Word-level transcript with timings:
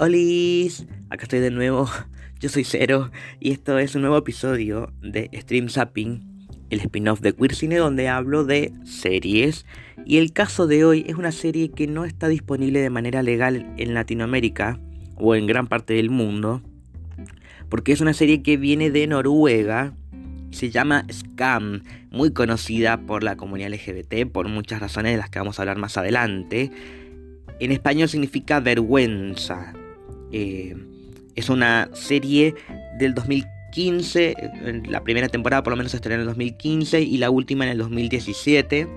Hola, 0.00 0.16
acá 1.10 1.24
estoy 1.24 1.40
de 1.40 1.50
nuevo. 1.50 1.90
Yo 2.38 2.48
soy 2.48 2.62
Cero 2.62 3.10
y 3.40 3.50
esto 3.50 3.78
es 3.78 3.96
un 3.96 4.02
nuevo 4.02 4.16
episodio 4.16 4.92
de 5.02 5.28
Stream 5.34 5.68
Zapping, 5.68 6.46
el 6.70 6.78
spin-off 6.78 7.20
de 7.20 7.32
Queer 7.32 7.52
Cine 7.52 7.78
donde 7.78 8.08
hablo 8.08 8.44
de 8.44 8.72
series. 8.84 9.66
Y 10.06 10.18
el 10.18 10.32
caso 10.32 10.68
de 10.68 10.84
hoy 10.84 11.04
es 11.08 11.16
una 11.16 11.32
serie 11.32 11.72
que 11.72 11.88
no 11.88 12.04
está 12.04 12.28
disponible 12.28 12.78
de 12.78 12.90
manera 12.90 13.24
legal 13.24 13.74
en 13.76 13.92
Latinoamérica 13.92 14.78
o 15.16 15.34
en 15.34 15.48
gran 15.48 15.66
parte 15.66 15.94
del 15.94 16.10
mundo, 16.10 16.62
porque 17.68 17.90
es 17.90 18.00
una 18.00 18.14
serie 18.14 18.40
que 18.40 18.56
viene 18.56 18.92
de 18.92 19.08
Noruega. 19.08 19.94
Se 20.52 20.70
llama 20.70 21.06
Scam, 21.10 21.82
muy 22.12 22.32
conocida 22.32 23.00
por 23.00 23.24
la 23.24 23.36
comunidad 23.36 23.72
LGBT 23.72 24.30
por 24.30 24.46
muchas 24.46 24.78
razones 24.78 25.10
de 25.10 25.18
las 25.18 25.28
que 25.28 25.40
vamos 25.40 25.58
a 25.58 25.62
hablar 25.62 25.78
más 25.78 25.96
adelante. 25.96 26.70
En 27.58 27.72
español 27.72 28.08
significa 28.08 28.60
vergüenza. 28.60 29.74
Eh, 30.32 30.76
es 31.34 31.48
una 31.48 31.88
serie 31.92 32.54
del 32.98 33.14
2015, 33.14 34.34
la 34.88 35.02
primera 35.04 35.28
temporada 35.28 35.62
por 35.62 35.72
lo 35.72 35.76
menos 35.76 35.92
se 35.92 35.98
estrenó 35.98 36.16
en 36.16 36.20
el 36.22 36.26
2015 36.26 37.00
y 37.00 37.18
la 37.18 37.30
última 37.30 37.64
en 37.64 37.70
el 37.72 37.78
2017. 37.78 38.88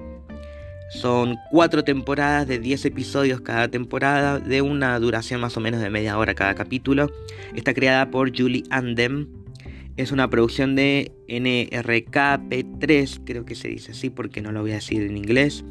Son 0.91 1.37
cuatro 1.49 1.83
temporadas 1.85 2.47
de 2.47 2.59
10 2.59 2.85
episodios 2.85 3.39
cada 3.41 3.69
temporada, 3.69 4.39
de 4.39 4.61
una 4.61 4.99
duración 4.99 5.39
más 5.39 5.55
o 5.55 5.61
menos 5.61 5.79
de 5.81 5.89
media 5.89 6.17
hora 6.17 6.33
cada 6.33 6.53
capítulo. 6.53 7.09
Está 7.55 7.73
creada 7.73 8.11
por 8.11 8.37
Julie 8.37 8.63
Andem. 8.71 9.27
Es 9.95 10.11
una 10.11 10.29
producción 10.29 10.75
de 10.75 11.13
NRKP3, 11.29 13.21
creo 13.23 13.45
que 13.45 13.55
se 13.55 13.69
dice 13.69 13.91
así 13.91 14.09
porque 14.09 14.41
no 14.41 14.51
lo 14.51 14.61
voy 14.61 14.71
a 14.71 14.75
decir 14.75 15.01
en 15.03 15.15
inglés. 15.15 15.63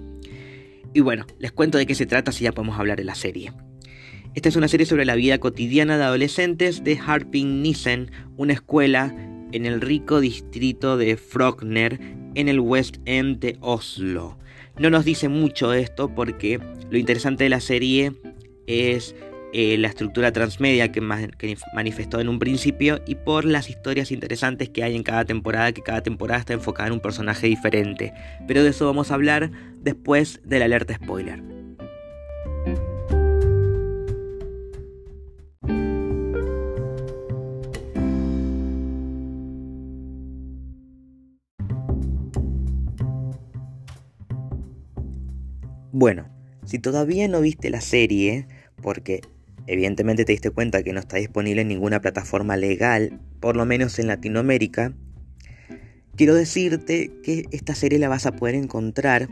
Y 0.94 1.00
bueno, 1.00 1.26
les 1.38 1.52
cuento 1.52 1.76
de 1.78 1.86
qué 1.86 1.94
se 1.94 2.06
trata 2.06 2.32
si 2.32 2.44
ya 2.44 2.52
podemos 2.52 2.78
hablar 2.78 2.96
de 2.96 3.04
la 3.04 3.14
serie. 3.14 3.52
Esta 4.32 4.48
es 4.48 4.54
una 4.54 4.68
serie 4.68 4.86
sobre 4.86 5.04
la 5.04 5.16
vida 5.16 5.38
cotidiana 5.38 5.98
de 5.98 6.04
adolescentes 6.04 6.84
de 6.84 6.96
Harping 7.04 7.62
Nissen, 7.62 8.12
una 8.36 8.52
escuela 8.52 9.12
en 9.50 9.66
el 9.66 9.80
rico 9.80 10.20
distrito 10.20 10.96
de 10.96 11.16
Frogner, 11.16 11.98
en 12.36 12.48
el 12.48 12.60
West 12.60 12.98
End 13.06 13.40
de 13.40 13.56
Oslo. 13.60 14.38
No 14.78 14.88
nos 14.88 15.04
dice 15.04 15.28
mucho 15.28 15.72
esto 15.72 16.14
porque 16.14 16.60
lo 16.90 16.96
interesante 16.96 17.42
de 17.42 17.50
la 17.50 17.60
serie 17.60 18.12
es 18.68 19.16
eh, 19.52 19.76
la 19.78 19.88
estructura 19.88 20.30
transmedia 20.30 20.92
que, 20.92 21.00
que, 21.36 21.56
manifestó 21.74 22.20
en 22.20 22.28
un 22.28 22.38
principio 22.38 23.00
y 23.08 23.16
por 23.16 23.44
las 23.44 23.68
historias 23.68 24.12
interesantes 24.12 24.68
que 24.68 24.84
hay 24.84 24.94
en 24.94 25.02
cada 25.02 25.24
temporada, 25.24 25.72
que 25.72 25.82
cada 25.82 26.04
temporada 26.04 26.38
está 26.38 26.52
enfocada 26.52 26.86
en 26.86 26.92
un 26.92 27.00
personaje 27.00 27.48
diferente. 27.48 28.14
Pero 28.46 28.62
de 28.62 28.70
eso 28.70 28.86
vamos 28.86 29.10
a 29.10 29.14
hablar 29.14 29.50
después 29.80 30.40
de 30.44 30.60
la 30.60 30.66
alerta 30.66 30.94
spoiler. 30.94 31.59
Bueno, 46.00 46.30
si 46.64 46.78
todavía 46.78 47.28
no 47.28 47.42
viste 47.42 47.68
la 47.68 47.82
serie, 47.82 48.46
porque 48.80 49.20
evidentemente 49.66 50.24
te 50.24 50.32
diste 50.32 50.48
cuenta 50.50 50.82
que 50.82 50.94
no 50.94 50.98
está 50.98 51.18
disponible 51.18 51.60
en 51.60 51.68
ninguna 51.68 52.00
plataforma 52.00 52.56
legal, 52.56 53.20
por 53.38 53.54
lo 53.54 53.66
menos 53.66 53.98
en 53.98 54.06
Latinoamérica, 54.06 54.94
quiero 56.16 56.34
decirte 56.34 57.12
que 57.22 57.44
esta 57.50 57.74
serie 57.74 57.98
la 57.98 58.08
vas 58.08 58.24
a 58.24 58.32
poder 58.32 58.54
encontrar 58.54 59.28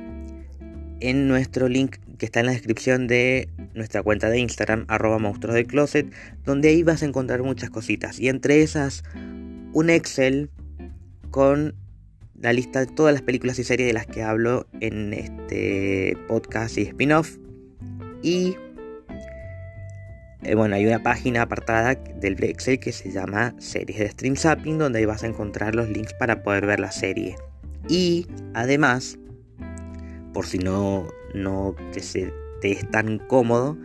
en 1.01 1.27
nuestro 1.27 1.71
link 1.71 1.97
que 2.19 2.27
está 2.27 2.41
en 2.41 2.47
la 2.47 2.53
descripción 2.53 3.07
de 3.07 3.49
nuestra 3.73 4.03
cuenta 4.03 4.29
de 4.29 4.39
Instagram, 4.39 4.85
arroba 4.89 5.19
monstruos 5.19 5.55
de 5.55 5.65
closet, 5.65 6.13
donde 6.45 6.69
ahí 6.69 6.83
vas 6.83 7.03
a 7.03 7.07
encontrar 7.07 7.43
muchas 7.43 7.71
cositas. 7.71 8.21
Y 8.21 8.29
entre 8.29 8.61
esas, 8.61 9.05
un 9.73 9.89
Excel 9.89 10.51
con 11.31 11.75
la 12.41 12.53
lista 12.53 12.81
de 12.81 12.87
todas 12.87 13.13
las 13.13 13.23
películas 13.23 13.59
y 13.59 13.65
series 13.65 13.89
de 13.89 13.93
las 13.93 14.07
que 14.07 14.23
hablo 14.23 14.67
en 14.81 15.13
este 15.13 16.17
podcast 16.29 16.79
y 16.79 16.83
spin-off. 16.83 17.37
Y 18.23 18.57
eh, 20.43 20.55
bueno, 20.55 20.77
hay 20.77 20.87
una 20.87 21.03
página 21.03 21.43
apartada 21.43 21.95
del 21.95 22.43
Excel 22.43 22.79
que 22.79 22.93
se 22.93 23.11
llama 23.11 23.55
Series 23.59 23.99
de 23.99 24.09
Stream 24.11 24.37
Zapping, 24.37 24.79
donde 24.79 25.01
ahí 25.01 25.05
vas 25.05 25.25
a 25.25 25.27
encontrar 25.27 25.75
los 25.75 25.89
links 25.89 26.15
para 26.15 26.43
poder 26.43 26.67
ver 26.67 26.81
la 26.81 26.93
serie. 26.93 27.37
Y 27.89 28.27
además, 28.55 29.19
por 30.33 30.47
si 30.47 30.59
no, 30.59 31.09
no 31.35 31.75
te, 31.93 32.33
te 32.61 32.73
es 32.73 32.89
tan 32.91 33.19
cómodo, 33.19 33.77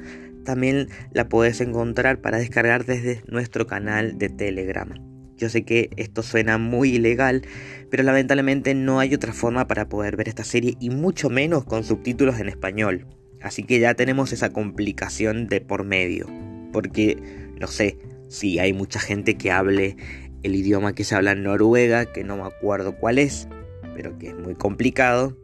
también 0.46 0.90
la 1.12 1.28
puedes 1.28 1.60
encontrar 1.62 2.22
para 2.22 2.38
descargar 2.38 2.86
desde 2.86 3.24
nuestro 3.28 3.66
canal 3.66 4.18
de 4.18 4.30
Telegram. 4.30 5.13
Yo 5.44 5.50
sé 5.50 5.64
que 5.64 5.90
esto 5.98 6.24
suena 6.24 6.58
muy 6.58 6.96
ilegal, 6.96 7.42
pero 7.90 8.02
lamentablemente 8.04 8.74
no 8.76 9.02
hay 9.02 9.14
otra 9.14 9.34
forma 9.34 9.68
para 9.68 9.90
poder 9.90 10.16
ver 10.16 10.30
esta 10.30 10.46
serie 10.46 10.78
y 10.80 10.90
mucho 10.90 11.30
menos 11.30 11.66
con 11.66 11.84
subtítulos 11.84 12.40
en 12.40 12.48
español. 12.48 13.08
Así 13.42 13.64
que 13.64 13.78
ya 13.82 13.94
tenemos 13.94 14.32
esa 14.32 14.54
complicación 14.54 15.48
de 15.48 15.60
por 15.60 15.84
medio. 15.84 16.28
Porque, 16.72 17.18
no 17.60 17.68
sé, 17.68 17.98
si 18.30 18.58
hay 18.60 18.72
mucha 18.72 19.02
gente 19.02 19.36
que 19.36 19.52
hable 19.52 19.98
el 20.44 20.56
idioma 20.56 20.96
que 20.96 21.04
se 21.04 21.14
habla 21.14 21.34
en 21.34 21.44
Noruega, 21.44 22.06
que 22.06 22.24
no 22.24 22.38
me 22.38 22.44
acuerdo 22.44 22.96
cuál 22.96 23.20
es, 23.20 23.50
pero 23.98 24.18
que 24.18 24.28
es 24.28 24.36
muy 24.36 24.56
complicado. 24.56 25.38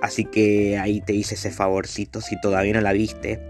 Así 0.00 0.24
que 0.24 0.78
ahí 0.78 1.02
te 1.02 1.12
hice 1.12 1.34
ese 1.34 1.50
favorcito 1.50 2.22
si 2.22 2.40
todavía 2.40 2.72
no 2.72 2.80
la 2.80 2.94
viste. 2.94 3.42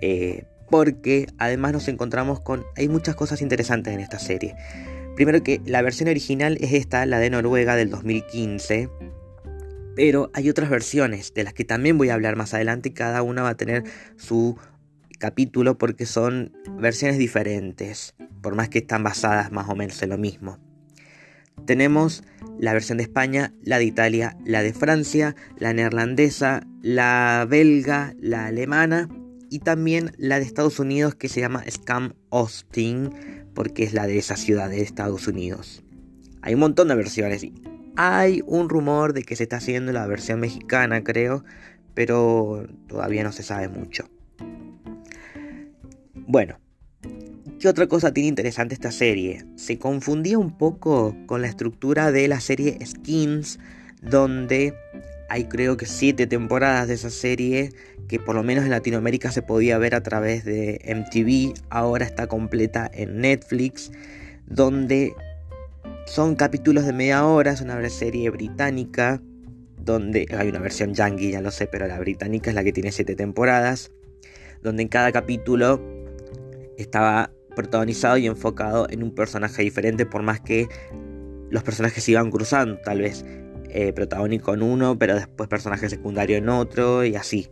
Eh, 0.00 0.44
porque 0.74 1.28
además 1.38 1.72
nos 1.72 1.86
encontramos 1.86 2.40
con... 2.40 2.64
Hay 2.76 2.88
muchas 2.88 3.14
cosas 3.14 3.42
interesantes 3.42 3.94
en 3.94 4.00
esta 4.00 4.18
serie. 4.18 4.56
Primero 5.14 5.40
que 5.40 5.60
la 5.64 5.82
versión 5.82 6.08
original 6.08 6.58
es 6.60 6.72
esta, 6.72 7.06
la 7.06 7.20
de 7.20 7.30
Noruega 7.30 7.76
del 7.76 7.90
2015. 7.90 8.90
Pero 9.94 10.32
hay 10.34 10.50
otras 10.50 10.70
versiones 10.70 11.32
de 11.32 11.44
las 11.44 11.54
que 11.54 11.64
también 11.64 11.96
voy 11.96 12.08
a 12.08 12.14
hablar 12.14 12.34
más 12.34 12.54
adelante 12.54 12.88
y 12.88 12.92
cada 12.92 13.22
una 13.22 13.42
va 13.42 13.50
a 13.50 13.56
tener 13.56 13.84
su 14.16 14.58
capítulo 15.20 15.78
porque 15.78 16.06
son 16.06 16.52
versiones 16.80 17.18
diferentes, 17.18 18.16
por 18.42 18.56
más 18.56 18.68
que 18.68 18.78
están 18.78 19.04
basadas 19.04 19.52
más 19.52 19.68
o 19.68 19.76
menos 19.76 20.02
en 20.02 20.10
lo 20.10 20.18
mismo. 20.18 20.58
Tenemos 21.66 22.24
la 22.58 22.72
versión 22.72 22.98
de 22.98 23.04
España, 23.04 23.54
la 23.62 23.78
de 23.78 23.84
Italia, 23.84 24.36
la 24.44 24.64
de 24.64 24.72
Francia, 24.72 25.36
la 25.56 25.72
neerlandesa, 25.72 26.66
la 26.82 27.46
belga, 27.48 28.12
la 28.18 28.46
alemana 28.46 29.08
y 29.54 29.60
también 29.60 30.10
la 30.18 30.40
de 30.40 30.44
Estados 30.44 30.80
Unidos 30.80 31.14
que 31.14 31.28
se 31.28 31.38
llama 31.38 31.62
Scam 31.70 32.14
Austin 32.32 33.10
porque 33.54 33.84
es 33.84 33.94
la 33.94 34.08
de 34.08 34.18
esa 34.18 34.36
ciudad 34.36 34.68
de 34.68 34.82
Estados 34.82 35.28
Unidos. 35.28 35.84
Hay 36.42 36.54
un 36.54 36.60
montón 36.60 36.88
de 36.88 36.96
versiones. 36.96 37.46
Hay 37.94 38.42
un 38.46 38.68
rumor 38.68 39.12
de 39.12 39.22
que 39.22 39.36
se 39.36 39.44
está 39.44 39.58
haciendo 39.58 39.92
la 39.92 40.08
versión 40.08 40.40
mexicana, 40.40 41.04
creo, 41.04 41.44
pero 41.94 42.66
todavía 42.88 43.22
no 43.22 43.30
se 43.30 43.44
sabe 43.44 43.68
mucho. 43.68 44.10
Bueno, 46.26 46.58
¿qué 47.60 47.68
otra 47.68 47.86
cosa 47.86 48.12
tiene 48.12 48.30
interesante 48.30 48.74
esta 48.74 48.90
serie? 48.90 49.46
Se 49.54 49.78
confundía 49.78 50.36
un 50.36 50.58
poco 50.58 51.16
con 51.26 51.42
la 51.42 51.46
estructura 51.46 52.10
de 52.10 52.26
la 52.26 52.40
serie 52.40 52.84
Skins, 52.84 53.60
donde 54.02 54.74
hay 55.34 55.46
creo 55.46 55.76
que 55.76 55.86
siete 55.86 56.28
temporadas 56.28 56.86
de 56.86 56.94
esa 56.94 57.10
serie 57.10 57.70
que 58.06 58.20
por 58.20 58.36
lo 58.36 58.44
menos 58.44 58.62
en 58.62 58.70
Latinoamérica 58.70 59.32
se 59.32 59.42
podía 59.42 59.76
ver 59.78 59.96
a 59.96 60.00
través 60.00 60.44
de 60.44 60.80
MTV, 60.86 61.60
ahora 61.70 62.04
está 62.04 62.28
completa 62.28 62.88
en 62.94 63.20
Netflix, 63.20 63.90
donde 64.46 65.12
son 66.06 66.36
capítulos 66.36 66.86
de 66.86 66.92
media 66.92 67.26
hora, 67.26 67.50
es 67.50 67.60
una 67.60 67.88
serie 67.90 68.30
británica, 68.30 69.20
donde 69.76 70.28
hay 70.38 70.50
una 70.50 70.60
versión 70.60 70.94
yankee, 70.94 71.32
ya 71.32 71.40
lo 71.40 71.50
sé, 71.50 71.66
pero 71.66 71.88
la 71.88 71.98
británica 71.98 72.50
es 72.50 72.54
la 72.54 72.62
que 72.62 72.72
tiene 72.72 72.92
siete 72.92 73.16
temporadas, 73.16 73.90
donde 74.62 74.84
en 74.84 74.88
cada 74.88 75.10
capítulo 75.10 75.82
estaba 76.78 77.32
protagonizado 77.56 78.18
y 78.18 78.26
enfocado 78.26 78.86
en 78.88 79.02
un 79.02 79.12
personaje 79.12 79.62
diferente, 79.62 80.06
por 80.06 80.22
más 80.22 80.40
que 80.40 80.68
los 81.50 81.64
personajes 81.64 82.04
se 82.04 82.12
iban 82.12 82.30
cruzando, 82.30 82.78
tal 82.84 83.00
vez 83.00 83.24
eh, 83.74 83.92
protagónico 83.92 84.54
en 84.54 84.62
uno, 84.62 84.98
pero 84.98 85.16
después 85.16 85.48
personaje 85.48 85.88
secundario 85.88 86.36
en 86.36 86.48
otro 86.48 87.04
y 87.04 87.16
así. 87.16 87.50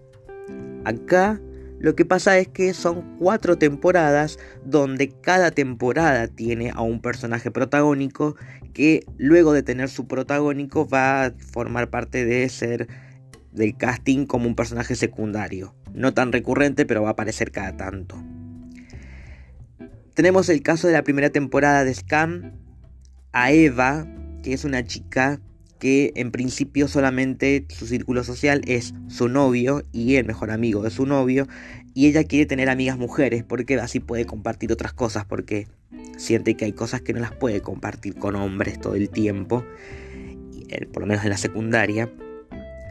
Acá 0.84 1.40
lo 1.80 1.96
que 1.96 2.04
pasa 2.04 2.38
es 2.38 2.46
que 2.46 2.74
son 2.74 3.18
cuatro 3.18 3.58
temporadas 3.58 4.38
donde 4.64 5.08
cada 5.08 5.50
temporada 5.50 6.28
tiene 6.28 6.70
a 6.70 6.80
un 6.80 7.00
personaje 7.00 7.50
protagónico 7.50 8.36
que 8.72 9.04
luego 9.18 9.52
de 9.52 9.64
tener 9.64 9.88
su 9.88 10.06
protagónico 10.06 10.86
va 10.88 11.24
a 11.24 11.32
formar 11.32 11.90
parte 11.90 12.24
de 12.24 12.48
ser 12.48 12.86
del 13.50 13.76
casting 13.76 14.24
como 14.24 14.46
un 14.46 14.54
personaje 14.54 14.94
secundario. 14.94 15.74
No 15.92 16.14
tan 16.14 16.30
recurrente, 16.30 16.86
pero 16.86 17.02
va 17.02 17.08
a 17.08 17.12
aparecer 17.12 17.50
cada 17.50 17.76
tanto. 17.76 18.22
Tenemos 20.14 20.48
el 20.50 20.62
caso 20.62 20.86
de 20.86 20.92
la 20.92 21.02
primera 21.02 21.30
temporada 21.30 21.82
de 21.82 21.92
Scam, 21.92 22.52
a 23.32 23.50
Eva, 23.50 24.06
que 24.44 24.52
es 24.52 24.64
una 24.64 24.84
chica 24.84 25.40
que 25.82 26.12
en 26.14 26.30
principio 26.30 26.86
solamente 26.86 27.66
su 27.68 27.88
círculo 27.88 28.22
social 28.22 28.62
es 28.68 28.94
su 29.08 29.28
novio 29.28 29.82
y 29.90 30.14
el 30.14 30.24
mejor 30.24 30.52
amigo 30.52 30.80
de 30.84 30.90
su 30.90 31.06
novio 31.06 31.48
y 31.92 32.06
ella 32.06 32.22
quiere 32.22 32.46
tener 32.46 32.70
amigas 32.70 32.98
mujeres 32.98 33.42
porque 33.42 33.74
así 33.80 33.98
puede 33.98 34.24
compartir 34.24 34.70
otras 34.70 34.92
cosas, 34.92 35.24
porque 35.24 35.66
siente 36.16 36.54
que 36.54 36.66
hay 36.66 36.72
cosas 36.72 37.00
que 37.00 37.12
no 37.12 37.18
las 37.18 37.32
puede 37.32 37.62
compartir 37.62 38.14
con 38.14 38.36
hombres 38.36 38.80
todo 38.80 38.94
el 38.94 39.10
tiempo, 39.10 39.64
por 40.92 41.02
lo 41.02 41.08
menos 41.08 41.24
en 41.24 41.30
la 41.30 41.36
secundaria. 41.36 42.08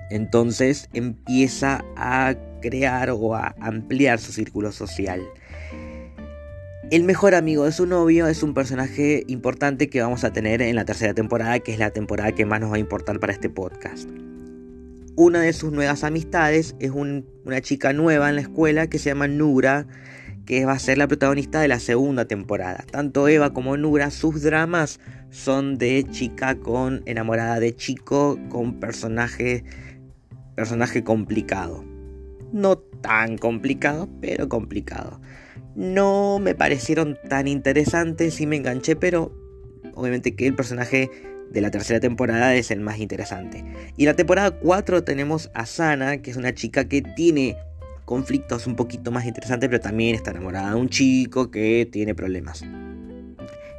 Entonces 0.09 0.89
empieza 0.91 1.85
a 1.95 2.35
crear 2.61 3.11
o 3.11 3.35
a 3.35 3.55
ampliar 3.61 4.19
su 4.19 4.33
círculo 4.33 4.73
social. 4.73 5.21
El 6.91 7.05
mejor 7.05 7.35
amigo 7.35 7.63
de 7.63 7.71
su 7.71 7.85
novio 7.85 8.27
es 8.27 8.43
un 8.43 8.53
personaje 8.53 9.23
importante 9.27 9.89
que 9.89 10.01
vamos 10.01 10.25
a 10.25 10.33
tener 10.33 10.61
en 10.61 10.75
la 10.75 10.83
tercera 10.83 11.13
temporada, 11.13 11.57
que 11.59 11.71
es 11.71 11.79
la 11.79 11.91
temporada 11.91 12.33
que 12.33 12.45
más 12.45 12.59
nos 12.59 12.69
va 12.69 12.75
a 12.75 12.79
importar 12.79 13.17
para 13.21 13.31
este 13.31 13.49
podcast. 13.49 14.09
Una 15.15 15.39
de 15.39 15.53
sus 15.53 15.71
nuevas 15.71 16.03
amistades 16.03 16.75
es 16.79 16.91
una 16.91 17.61
chica 17.61 17.93
nueva 17.93 18.27
en 18.27 18.35
la 18.35 18.41
escuela 18.41 18.87
que 18.87 18.99
se 18.99 19.09
llama 19.09 19.29
Nura, 19.29 19.87
que 20.45 20.65
va 20.65 20.73
a 20.73 20.79
ser 20.79 20.97
la 20.97 21.07
protagonista 21.07 21.61
de 21.61 21.69
la 21.69 21.79
segunda 21.79 22.25
temporada. 22.25 22.83
Tanto 22.91 23.29
Eva 23.29 23.53
como 23.53 23.77
Nura, 23.77 24.11
sus 24.11 24.41
dramas 24.41 24.99
son 25.29 25.77
de 25.77 26.05
chica 26.11 26.59
con 26.59 27.03
enamorada 27.05 27.61
de 27.61 27.73
chico, 27.73 28.37
con 28.49 28.81
personaje, 28.81 29.63
personaje 30.55 31.05
complicado. 31.05 31.85
No 32.51 32.79
tan 32.79 33.37
complicado, 33.37 34.09
pero 34.19 34.49
complicado. 34.49 35.21
No 35.75 36.39
me 36.39 36.55
parecieron 36.55 37.17
tan 37.29 37.47
interesantes 37.47 38.41
y 38.41 38.47
me 38.47 38.57
enganché, 38.57 38.95
pero 38.95 39.31
obviamente 39.93 40.35
que 40.35 40.47
el 40.47 40.55
personaje 40.55 41.09
de 41.49 41.61
la 41.61 41.71
tercera 41.71 41.99
temporada 41.99 42.55
es 42.55 42.71
el 42.71 42.79
más 42.79 42.99
interesante. 42.99 43.63
Y 43.97 44.03
en 44.03 44.07
la 44.07 44.15
temporada 44.15 44.51
4 44.51 45.03
tenemos 45.03 45.49
a 45.53 45.65
Sana, 45.65 46.21
que 46.21 46.31
es 46.31 46.37
una 46.37 46.53
chica 46.53 46.87
que 46.87 47.01
tiene 47.01 47.57
conflictos 48.05 48.67
un 48.67 48.75
poquito 48.75 49.11
más 49.11 49.25
interesantes, 49.25 49.69
pero 49.69 49.79
también 49.79 50.15
está 50.15 50.31
enamorada 50.31 50.71
de 50.71 50.79
un 50.79 50.89
chico 50.89 51.51
que 51.51 51.87
tiene 51.89 52.15
problemas. 52.15 52.63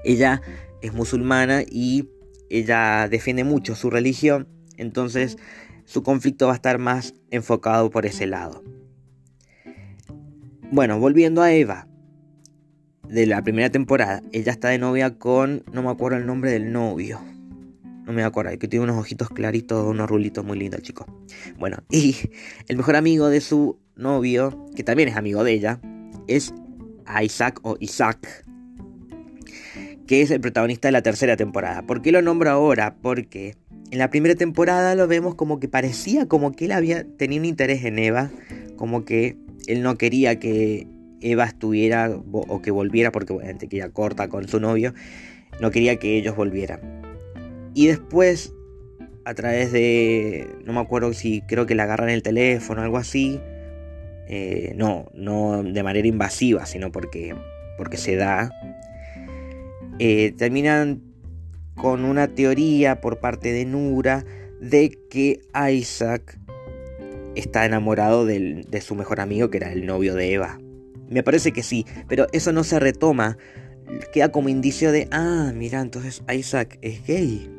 Ella 0.04 0.42
es 0.80 0.92
musulmana 0.92 1.62
y 1.68 2.08
ella 2.50 3.08
defiende 3.08 3.44
mucho 3.44 3.74
su 3.74 3.90
religión, 3.90 4.48
entonces 4.76 5.38
su 5.84 6.02
conflicto 6.02 6.46
va 6.46 6.52
a 6.52 6.56
estar 6.56 6.78
más 6.78 7.14
enfocado 7.30 7.90
por 7.90 8.06
ese 8.06 8.26
lado. 8.26 8.62
Bueno, 10.72 10.98
volviendo 10.98 11.42
a 11.42 11.52
Eva, 11.52 11.86
de 13.06 13.26
la 13.26 13.42
primera 13.42 13.68
temporada, 13.68 14.22
ella 14.32 14.52
está 14.52 14.70
de 14.70 14.78
novia 14.78 15.18
con, 15.18 15.64
no 15.70 15.82
me 15.82 15.90
acuerdo 15.90 16.16
el 16.16 16.24
nombre 16.24 16.50
del 16.50 16.72
novio. 16.72 17.20
No 18.06 18.14
me 18.14 18.24
acuerdo, 18.24 18.58
que 18.58 18.68
tiene 18.68 18.84
unos 18.84 18.96
ojitos 18.96 19.28
claritos, 19.28 19.86
unos 19.86 20.08
rulitos 20.08 20.42
muy 20.46 20.58
lindos, 20.58 20.80
chico. 20.80 21.04
Bueno, 21.58 21.76
y 21.90 22.16
el 22.68 22.78
mejor 22.78 22.96
amigo 22.96 23.28
de 23.28 23.42
su 23.42 23.80
novio, 23.96 24.64
que 24.74 24.82
también 24.82 25.10
es 25.10 25.16
amigo 25.16 25.44
de 25.44 25.52
ella, 25.52 25.78
es 26.26 26.54
Isaac 27.22 27.60
o 27.64 27.76
Isaac, 27.78 28.46
que 30.06 30.22
es 30.22 30.30
el 30.30 30.40
protagonista 30.40 30.88
de 30.88 30.92
la 30.92 31.02
tercera 31.02 31.36
temporada. 31.36 31.82
¿Por 31.82 32.00
qué 32.00 32.12
lo 32.12 32.22
nombro 32.22 32.48
ahora? 32.48 32.96
Porque 33.02 33.56
en 33.90 33.98
la 33.98 34.08
primera 34.08 34.36
temporada 34.36 34.94
lo 34.94 35.06
vemos 35.06 35.34
como 35.34 35.60
que 35.60 35.68
parecía 35.68 36.28
como 36.28 36.52
que 36.52 36.64
él 36.64 36.72
había 36.72 37.04
tenido 37.18 37.42
un 37.42 37.44
interés 37.44 37.84
en 37.84 37.98
Eva, 37.98 38.30
como 38.78 39.04
que 39.04 39.36
él 39.66 39.82
no 39.82 39.96
quería 39.96 40.38
que 40.38 40.86
Eva 41.20 41.44
estuviera 41.44 42.10
o 42.10 42.62
que 42.62 42.70
volviera, 42.70 43.12
porque 43.12 43.32
obviamente 43.32 43.68
que 43.68 43.76
ella 43.76 43.90
corta 43.90 44.28
con 44.28 44.48
su 44.48 44.60
novio, 44.60 44.94
no 45.60 45.70
quería 45.70 45.96
que 45.96 46.16
ellos 46.16 46.36
volvieran. 46.36 46.80
Y 47.74 47.86
después, 47.86 48.52
a 49.24 49.34
través 49.34 49.72
de, 49.72 50.46
no 50.64 50.72
me 50.72 50.80
acuerdo 50.80 51.12
si 51.12 51.42
creo 51.42 51.66
que 51.66 51.74
la 51.74 51.84
agarran 51.84 52.10
el 52.10 52.22
teléfono 52.22 52.82
algo 52.82 52.98
así, 52.98 53.40
eh, 54.28 54.72
no, 54.76 55.10
no 55.14 55.62
de 55.62 55.82
manera 55.82 56.06
invasiva, 56.06 56.66
sino 56.66 56.90
porque, 56.90 57.34
porque 57.78 57.96
se 57.96 58.16
da, 58.16 58.50
eh, 59.98 60.32
terminan 60.36 61.02
con 61.74 62.04
una 62.04 62.28
teoría 62.28 63.00
por 63.00 63.20
parte 63.20 63.52
de 63.52 63.64
Nura 63.64 64.24
de 64.60 64.96
que 65.10 65.40
Isaac 65.70 66.38
está 67.34 67.64
enamorado 67.64 68.26
de 68.26 68.80
su 68.80 68.94
mejor 68.94 69.20
amigo, 69.20 69.50
que 69.50 69.58
era 69.58 69.72
el 69.72 69.86
novio 69.86 70.14
de 70.14 70.32
Eva. 70.32 70.58
Me 71.08 71.22
parece 71.22 71.52
que 71.52 71.62
sí, 71.62 71.86
pero 72.08 72.26
eso 72.32 72.52
no 72.52 72.64
se 72.64 72.80
retoma. 72.80 73.36
Queda 74.12 74.30
como 74.30 74.48
indicio 74.48 74.92
de, 74.92 75.08
ah, 75.10 75.52
mira, 75.54 75.80
entonces 75.80 76.22
Isaac 76.32 76.78
es 76.82 77.04
gay, 77.06 77.50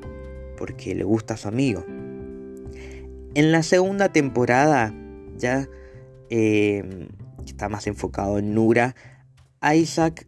porque 0.57 0.95
le 0.95 1.03
gusta 1.03 1.35
a 1.35 1.37
su 1.37 1.47
amigo. 1.47 1.85
En 3.35 3.51
la 3.51 3.63
segunda 3.63 4.09
temporada, 4.09 4.93
ya 5.37 5.67
em, 6.29 7.07
está 7.45 7.69
más 7.69 7.87
enfocado 7.87 8.39
en 8.39 8.53
Nura, 8.53 8.95
Isaac 9.61 10.27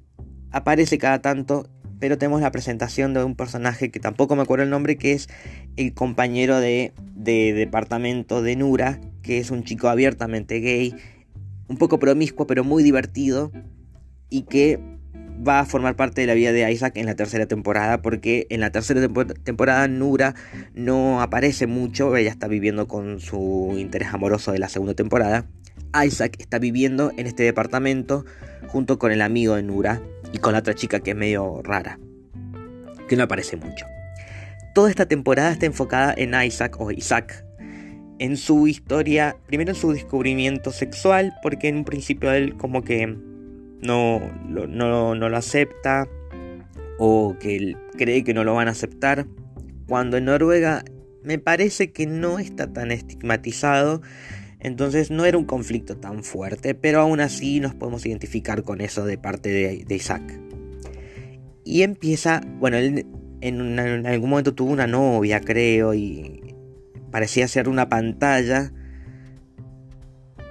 aparece 0.51 0.97
cada 0.97 1.21
tanto 1.21 1.69
pero 1.99 2.17
tenemos 2.17 2.41
la 2.41 2.51
presentación 2.51 3.13
de 3.13 3.23
un 3.23 3.35
personaje 3.35 3.89
que 3.89 3.99
tampoco 3.99 4.35
me 4.35 4.43
acuerdo 4.43 4.63
el 4.63 4.69
nombre, 4.69 4.97
que 4.97 5.13
es 5.13 5.27
el 5.77 5.93
compañero 5.93 6.59
de 6.59 6.93
departamento 7.25 8.41
de 8.41 8.55
Nura, 8.57 8.99
que 9.25 9.39
es 9.39 9.49
un 9.49 9.63
chico 9.63 9.89
abiertamente 9.89 10.59
gay, 10.59 10.95
un 11.67 11.77
poco 11.77 11.97
promiscuo, 11.97 12.45
pero 12.45 12.63
muy 12.63 12.83
divertido, 12.83 13.51
y 14.29 14.43
que 14.43 14.79
va 15.45 15.59
a 15.59 15.65
formar 15.65 15.95
parte 15.95 16.21
de 16.21 16.27
la 16.27 16.35
vida 16.35 16.51
de 16.51 16.71
Isaac 16.71 16.95
en 16.97 17.07
la 17.07 17.15
tercera 17.15 17.47
temporada, 17.47 18.03
porque 18.03 18.45
en 18.51 18.59
la 18.59 18.71
tercera 18.71 19.01
temporada 19.43 19.87
Nura 19.87 20.35
no 20.75 21.21
aparece 21.21 21.65
mucho, 21.65 22.15
ella 22.15 22.29
está 22.29 22.47
viviendo 22.47 22.87
con 22.87 23.19
su 23.19 23.73
interés 23.77 24.09
amoroso 24.13 24.51
de 24.51 24.59
la 24.59 24.69
segunda 24.69 24.93
temporada. 24.93 25.45
Isaac 26.05 26.35
está 26.39 26.59
viviendo 26.59 27.11
en 27.17 27.25
este 27.25 27.43
departamento 27.43 28.25
junto 28.67 28.99
con 28.99 29.11
el 29.11 29.21
amigo 29.21 29.55
de 29.55 29.63
Nura, 29.63 30.01
y 30.31 30.37
con 30.37 30.53
la 30.53 30.59
otra 30.59 30.75
chica 30.75 30.99
que 30.99 31.11
es 31.11 31.17
medio 31.17 31.61
rara, 31.63 31.97
que 33.07 33.15
no 33.15 33.23
aparece 33.23 33.57
mucho. 33.57 33.85
Toda 34.73 34.89
esta 34.89 35.07
temporada 35.07 35.51
está 35.51 35.65
enfocada 35.65 36.13
en 36.15 36.33
Isaac 36.43 36.75
o 36.79 36.91
Isaac, 36.91 37.45
en 38.19 38.37
su 38.37 38.67
historia, 38.67 39.37
primero 39.47 39.71
en 39.71 39.75
su 39.75 39.91
descubrimiento 39.91 40.71
sexual, 40.71 41.33
porque 41.41 41.67
en 41.67 41.77
un 41.77 41.85
principio 41.85 42.31
él 42.31 42.55
como 42.55 42.83
que 42.83 43.07
no, 43.81 44.21
no, 44.47 45.15
lo 45.15 45.37
acepta 45.37 46.07
o 46.97 47.35
que 47.39 47.75
cree 47.97 48.23
que 48.23 48.33
no 48.33 48.43
lo 48.43 48.53
van 48.53 48.67
a 48.67 48.71
aceptar, 48.71 49.27
cuando 49.87 50.17
en 50.17 50.25
Noruega 50.25 50.83
me 51.23 51.39
parece 51.39 51.91
que 51.91 52.05
no 52.05 52.39
está 52.39 52.71
tan 52.71 52.91
estigmatizado 52.91 54.01
entonces 54.65 55.11
no 55.11 55.25
era 55.25 55.37
un 55.37 55.45
conflicto 55.45 55.95
tan 55.97 56.23
fuerte, 56.23 56.73
pero 56.73 56.99
aún 56.99 57.19
así 57.19 57.59
nos 57.59 57.75
podemos 57.75 58.03
identificar 58.03 58.63
con 58.63 58.81
eso 58.81 59.05
de 59.05 59.19
parte 59.19 59.49
de, 59.49 59.95
Isaac. 59.95 60.23
Y 61.63 61.83
empieza, 61.83 62.41
bueno, 62.57 62.77
él 62.77 63.05
en, 63.41 64.07
algún 64.07 64.31
momento 64.31 64.55
tuvo 64.55 64.71
una 64.71 64.87
novia, 64.87 65.39
creo, 65.39 65.93
y 65.93 66.54
parecía 67.15 67.47
ser 67.47 67.69
una 67.69 67.87
pantalla, 67.87 68.73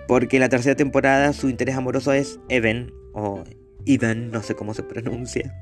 porque 0.09 0.37
en 0.37 0.41
la 0.41 0.49
tercera 0.49 0.75
temporada 0.75 1.35
su 1.35 1.51
interés 1.51 1.77
amoroso 1.77 2.15
es 2.15 2.41
Evan, 2.49 2.91
o 3.13 3.45
Ivan, 3.85 4.31
no 4.31 4.43
sé 4.43 4.55
cómo 4.55 4.73
se 4.73 4.83
pronuncia, 4.83 5.55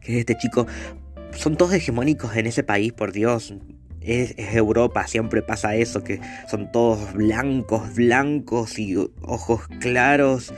que 0.00 0.12
es 0.12 0.18
este 0.20 0.38
chico. 0.38 0.68
Son 1.32 1.56
todos 1.56 1.74
hegemónicos 1.74 2.36
en 2.36 2.46
ese 2.46 2.62
país, 2.62 2.92
por 2.92 3.10
Dios 3.10 3.52
es, 4.00 4.36
Europa, 4.36 5.08
siempre 5.08 5.42
pasa 5.42 5.74
eso, 5.74 6.04
que 6.04 6.20
son 6.48 6.70
todos 6.70 7.14
blancos, 7.14 7.92
blancos 7.96 8.78
y 8.78 8.94
ojos 9.22 9.66
claros. 9.80 10.54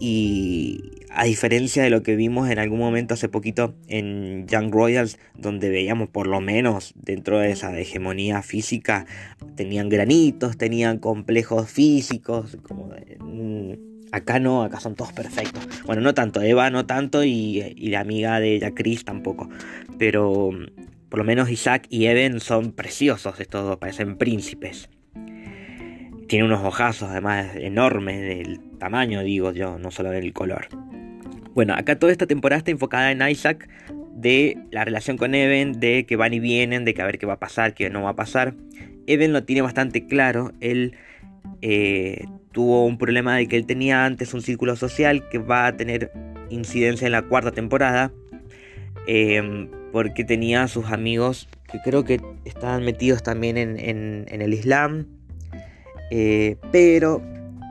Y 0.00 0.95
a 1.16 1.24
diferencia 1.24 1.82
de 1.82 1.88
lo 1.88 2.02
que 2.02 2.14
vimos 2.14 2.50
en 2.50 2.58
algún 2.58 2.78
momento 2.78 3.14
hace 3.14 3.30
poquito 3.30 3.74
en 3.88 4.46
Young 4.46 4.70
Royals, 4.70 5.18
donde 5.34 5.70
veíamos 5.70 6.10
por 6.10 6.26
lo 6.26 6.42
menos 6.42 6.92
dentro 6.94 7.38
de 7.38 7.50
esa 7.52 7.76
hegemonía 7.78 8.42
física, 8.42 9.06
tenían 9.54 9.88
granitos, 9.88 10.58
tenían 10.58 10.98
complejos 10.98 11.70
físicos, 11.70 12.58
como 12.62 12.90
mm, 13.20 13.72
acá 14.12 14.38
no, 14.38 14.62
acá 14.62 14.78
son 14.78 14.94
todos 14.94 15.14
perfectos. 15.14 15.66
Bueno, 15.86 16.02
no 16.02 16.12
tanto, 16.12 16.42
Eva 16.42 16.68
no 16.68 16.84
tanto 16.84 17.24
y, 17.24 17.74
la 17.88 18.00
amiga 18.00 18.38
de 18.38 18.56
ella, 18.56 18.72
Chris, 18.74 19.06
tampoco. 19.06 19.48
Pero 19.98 20.50
por 21.08 21.18
lo 21.18 21.24
menos 21.24 21.48
Isaac 21.48 21.86
y 21.88 22.06
Eden 22.06 22.40
son 22.40 22.72
preciosos, 22.72 23.40
estos 23.40 23.64
dos 23.64 23.78
parecen 23.78 24.18
príncipes. 24.18 24.90
Tiene 26.28 26.44
unos 26.44 26.62
ojazos 26.62 27.08
además 27.08 27.56
enormes 27.56 28.20
del 28.20 28.60
tamaño, 28.78 29.22
digo 29.22 29.52
yo, 29.52 29.78
no 29.78 29.90
solo 29.90 30.10
del 30.10 30.32
color. 30.32 30.68
Bueno, 31.54 31.74
acá 31.74 31.98
toda 31.98 32.12
esta 32.12 32.26
temporada 32.26 32.58
está 32.58 32.70
enfocada 32.70 33.10
en 33.12 33.26
Isaac, 33.28 33.68
de 34.14 34.58
la 34.70 34.84
relación 34.84 35.16
con 35.16 35.34
Even, 35.34 35.78
de 35.78 36.06
que 36.06 36.16
van 36.16 36.34
y 36.34 36.40
vienen, 36.40 36.84
de 36.84 36.94
que 36.94 37.02
a 37.02 37.06
ver 37.06 37.18
qué 37.18 37.26
va 37.26 37.34
a 37.34 37.38
pasar, 37.38 37.74
qué 37.74 37.90
no 37.90 38.02
va 38.02 38.10
a 38.10 38.16
pasar. 38.16 38.54
Even 39.06 39.32
lo 39.32 39.44
tiene 39.44 39.62
bastante 39.62 40.06
claro, 40.06 40.52
él 40.60 40.94
eh, 41.62 42.24
tuvo 42.52 42.84
un 42.86 42.98
problema 42.98 43.36
de 43.36 43.46
que 43.46 43.56
él 43.56 43.66
tenía 43.66 44.04
antes 44.04 44.34
un 44.34 44.42
círculo 44.42 44.76
social 44.76 45.28
que 45.28 45.38
va 45.38 45.66
a 45.66 45.76
tener 45.76 46.10
incidencia 46.50 47.06
en 47.06 47.12
la 47.12 47.22
cuarta 47.22 47.52
temporada. 47.52 48.12
Eh, 49.06 49.68
porque 49.96 50.24
tenía 50.24 50.68
sus 50.68 50.92
amigos 50.92 51.48
que 51.72 51.80
creo 51.80 52.04
que 52.04 52.20
estaban 52.44 52.84
metidos 52.84 53.22
también 53.22 53.56
en, 53.56 54.26
el 54.28 54.52
Islam, 54.52 55.06
eh, 56.10 56.56
pero 56.70 57.22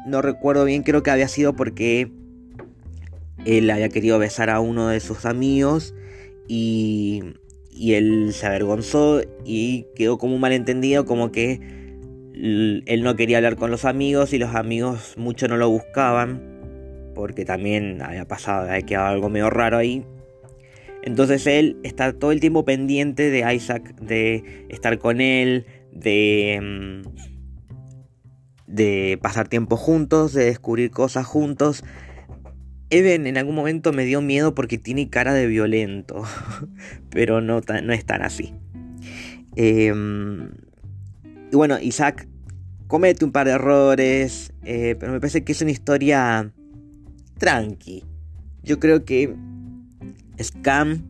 no 0.06 0.22
recuerdo 0.22 0.66
bien, 0.66 0.84
creo 0.84 1.04
que 1.04 1.12
había 1.12 1.28
sido 1.28 1.56
porque 1.56 2.12
él 3.46 3.70
había 3.70 3.90
querido 3.90 4.20
besar 4.20 4.50
a 4.50 4.60
uno 4.60 4.88
de 4.90 5.00
sus 5.00 5.26
amigos 5.26 5.94
y, 6.48 7.24
y 7.72 7.94
él 7.94 8.34
se 8.34 8.48
avergonzó 8.48 9.22
y 9.44 9.86
quedó 9.96 10.18
como 10.18 10.36
un 10.36 10.42
malentendido, 10.42 11.06
como 11.06 11.32
que 11.32 11.60
él 12.34 13.02
no 13.04 13.16
quería 13.16 13.38
hablar 13.38 13.56
con 13.56 13.72
los 13.72 13.86
amigos 13.86 14.34
y 14.34 14.38
los 14.38 14.56
amigos 14.56 15.16
mucho 15.18 15.48
no 15.48 15.58
lo 15.58 15.70
buscaban 15.70 16.56
porque 17.16 17.46
también 17.46 18.02
había 18.02 18.28
pasado, 18.28 18.70
había 18.70 18.82
quedado 18.82 19.08
algo 19.08 19.30
medio 19.30 19.50
raro 19.50 19.78
ahí. 19.78 20.06
Entonces 21.02 21.48
él 21.48 21.78
está 21.84 22.14
todo 22.14 22.32
el 22.32 22.40
tiempo 22.40 22.66
pendiente 22.66 23.30
de 23.30 23.54
Isaac, 23.54 23.96
de 24.02 24.66
estar 24.70 24.98
con 24.98 25.22
él, 25.22 25.66
de, 25.92 26.60
mm, 26.62 27.35
de 28.68 29.20
pasar 29.22 29.48
tiempo 29.48 29.78
juntos, 29.78 30.34
de 30.34 30.46
descubrir 30.46 30.92
cosas 30.92 31.26
juntos. 31.26 31.84
Evan 32.90 33.28
en 33.28 33.38
algún 33.38 33.56
momento 33.56 33.94
me 33.94 34.06
dio 34.06 34.22
miedo 34.22 34.56
porque 34.56 34.78
tiene 34.78 35.10
cara 35.10 35.34
de 35.34 35.48
violento, 35.48 36.24
pero 37.10 37.42
no, 37.42 37.62
no 37.84 37.94
es 37.94 38.06
tan 38.06 38.22
así. 38.22 38.54
Em, 39.56 40.50
y 41.52 41.56
bueno, 41.56 41.80
Isaac 41.80 42.28
comete 42.88 43.26
un 43.26 43.32
par 43.32 43.48
de 43.48 43.54
errores, 43.54 44.54
eh, 44.64 44.96
pero 45.00 45.12
me 45.12 45.20
parece 45.20 45.44
que 45.44 45.52
es 45.52 45.62
una 45.62 45.72
historia 45.72 46.52
tranqui. 47.38 48.04
Yo 48.64 48.80
creo 48.80 49.06
que 49.06 49.36
Scam, 50.42 51.04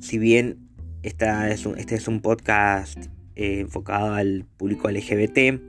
si 0.00 0.18
bien 0.18 0.58
esta 1.02 1.50
es 1.50 1.66
un, 1.66 1.78
este 1.78 1.94
es 1.94 2.08
un 2.08 2.20
podcast 2.20 3.06
eh, 3.36 3.60
enfocado 3.60 4.12
al 4.14 4.46
público 4.56 4.90
LGBT, 4.90 5.60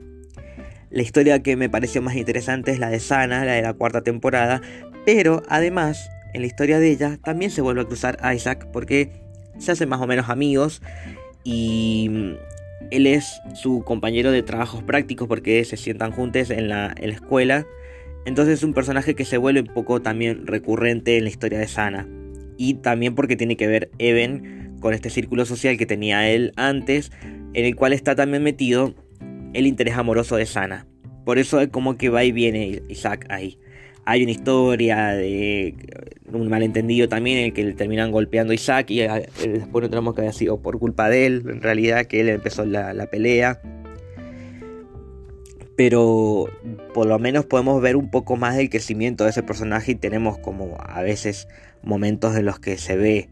la 0.92 1.02
historia 1.02 1.42
que 1.42 1.56
me 1.56 1.70
pareció 1.70 2.02
más 2.02 2.16
interesante 2.16 2.70
es 2.70 2.78
la 2.78 2.90
de 2.90 3.00
Sana, 3.00 3.44
la 3.44 3.52
de 3.54 3.62
la 3.62 3.72
cuarta 3.72 4.02
temporada, 4.02 4.60
pero 5.06 5.42
además, 5.48 6.10
en 6.34 6.42
la 6.42 6.46
historia 6.46 6.78
de 6.78 6.90
ella 6.90 7.18
también 7.24 7.50
se 7.50 7.62
vuelve 7.62 7.80
a 7.80 7.84
cruzar 7.84 8.18
Isaac 8.34 8.68
porque 8.72 9.10
se 9.58 9.72
hacen 9.72 9.88
más 9.88 10.00
o 10.00 10.06
menos 10.06 10.28
amigos 10.28 10.82
y 11.44 12.08
mm, 12.10 12.32
él 12.90 13.06
es 13.06 13.40
su 13.54 13.82
compañero 13.84 14.30
de 14.32 14.42
trabajos 14.42 14.82
prácticos 14.82 15.28
porque 15.28 15.64
se 15.64 15.76
sientan 15.76 16.12
juntos 16.12 16.50
en 16.50 16.68
la, 16.68 16.94
en 16.96 17.08
la 17.08 17.14
escuela. 17.14 17.66
Entonces 18.26 18.58
es 18.58 18.62
un 18.62 18.74
personaje 18.74 19.14
que 19.14 19.24
se 19.24 19.38
vuelve 19.38 19.60
un 19.60 19.74
poco 19.74 20.02
también 20.02 20.46
recurrente 20.46 21.16
en 21.16 21.24
la 21.24 21.30
historia 21.30 21.58
de 21.58 21.68
Sana. 21.68 22.06
Y 22.58 22.74
también 22.74 23.14
porque 23.14 23.36
tiene 23.36 23.56
que 23.56 23.66
ver 23.66 23.90
Evan 23.98 24.76
con 24.80 24.94
este 24.94 25.10
círculo 25.10 25.46
social 25.46 25.76
que 25.78 25.86
tenía 25.86 26.28
él 26.28 26.52
antes, 26.56 27.10
en 27.22 27.64
el 27.64 27.74
cual 27.76 27.92
está 27.92 28.14
también 28.14 28.42
metido 28.42 28.94
el 29.52 29.66
interés 29.66 29.96
amoroso 29.96 30.36
de 30.36 30.46
Sana. 30.46 30.86
Por 31.24 31.38
eso 31.38 31.60
es 31.60 31.68
como 31.68 31.96
que 31.96 32.08
va 32.08 32.24
y 32.24 32.32
viene 32.32 32.82
Isaac 32.88 33.26
ahí 33.28 33.58
hay 34.04 34.22
una 34.22 34.32
historia 34.32 35.08
de 35.08 35.74
un 36.32 36.48
malentendido 36.48 37.08
también 37.08 37.38
en 37.38 37.44
el 37.46 37.52
que 37.52 37.64
le 37.64 37.74
terminan 37.74 38.10
golpeando 38.10 38.52
a 38.52 38.54
Isaac 38.54 38.90
y 38.90 39.02
eh, 39.02 39.28
después 39.46 39.82
no 39.82 39.90
tenemos 39.90 40.14
que 40.14 40.22
haya 40.22 40.32
sido 40.32 40.60
por 40.60 40.78
culpa 40.78 41.08
de 41.08 41.26
él, 41.26 41.44
en 41.48 41.62
realidad 41.62 42.06
que 42.06 42.20
él 42.20 42.28
empezó 42.28 42.64
la, 42.64 43.06
pelea. 43.06 43.60
Pero 45.76 46.48
por 46.94 47.06
lo 47.06 47.18
menos 47.18 47.46
podemos 47.46 47.80
ver 47.80 47.96
un 47.96 48.10
poco 48.10 48.36
más 48.36 48.56
del 48.56 48.70
crecimiento 48.70 49.24
de 49.24 49.30
ese 49.30 49.42
personaje 49.42 49.92
y 49.92 49.94
tenemos 49.94 50.38
como 50.38 50.76
a 50.80 51.02
veces 51.02 51.48
momentos 51.82 52.36
en 52.36 52.44
los 52.44 52.58
que 52.58 52.78
se 52.78 52.96
ve 52.96 53.30